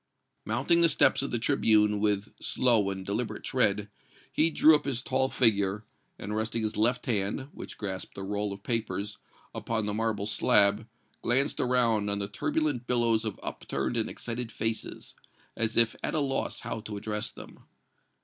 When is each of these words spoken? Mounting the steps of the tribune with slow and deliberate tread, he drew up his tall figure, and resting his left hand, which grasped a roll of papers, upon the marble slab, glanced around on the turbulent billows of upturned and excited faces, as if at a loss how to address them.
Mounting 0.45 0.81
the 0.81 0.89
steps 0.89 1.21
of 1.21 1.29
the 1.29 1.37
tribune 1.37 1.99
with 1.99 2.33
slow 2.43 2.89
and 2.89 3.05
deliberate 3.05 3.43
tread, 3.43 3.87
he 4.31 4.49
drew 4.49 4.73
up 4.73 4.83
his 4.85 5.03
tall 5.03 5.29
figure, 5.29 5.85
and 6.17 6.35
resting 6.35 6.63
his 6.63 6.75
left 6.75 7.05
hand, 7.05 7.49
which 7.51 7.77
grasped 7.77 8.17
a 8.17 8.23
roll 8.23 8.51
of 8.51 8.63
papers, 8.63 9.19
upon 9.53 9.85
the 9.85 9.93
marble 9.93 10.25
slab, 10.25 10.87
glanced 11.21 11.59
around 11.59 12.09
on 12.09 12.17
the 12.17 12.27
turbulent 12.27 12.87
billows 12.87 13.23
of 13.23 13.39
upturned 13.43 13.95
and 13.95 14.09
excited 14.09 14.51
faces, 14.51 15.13
as 15.55 15.77
if 15.77 15.95
at 16.01 16.15
a 16.15 16.19
loss 16.19 16.61
how 16.61 16.79
to 16.79 16.97
address 16.97 17.29
them. 17.29 17.59